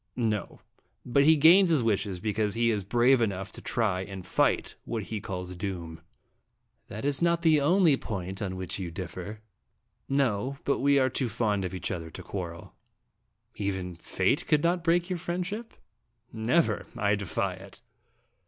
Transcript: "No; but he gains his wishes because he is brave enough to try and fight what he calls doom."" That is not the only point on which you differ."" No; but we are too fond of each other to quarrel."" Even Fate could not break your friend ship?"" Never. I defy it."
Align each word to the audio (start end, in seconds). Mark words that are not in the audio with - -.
"No; 0.15 0.61
but 1.05 1.25
he 1.25 1.35
gains 1.35 1.69
his 1.69 1.83
wishes 1.83 2.19
because 2.19 2.55
he 2.55 2.71
is 2.71 2.83
brave 2.83 3.21
enough 3.21 3.51
to 3.51 3.61
try 3.61 4.01
and 4.01 4.25
fight 4.25 4.73
what 4.83 5.03
he 5.03 5.21
calls 5.21 5.55
doom."" 5.55 6.01
That 6.87 7.05
is 7.05 7.21
not 7.21 7.43
the 7.43 7.61
only 7.61 7.95
point 7.97 8.41
on 8.41 8.55
which 8.55 8.79
you 8.79 8.89
differ."" 8.89 9.41
No; 10.23 10.57
but 10.63 10.79
we 10.79 10.97
are 10.97 11.11
too 11.11 11.29
fond 11.29 11.63
of 11.65 11.75
each 11.75 11.91
other 11.91 12.09
to 12.09 12.23
quarrel."" 12.23 12.73
Even 13.67 13.93
Fate 13.93 14.47
could 14.47 14.63
not 14.63 14.83
break 14.83 15.07
your 15.07 15.19
friend 15.19 15.45
ship?"" 15.45 15.75
Never. 16.33 16.87
I 16.97 17.13
defy 17.13 17.53
it." 17.53 17.81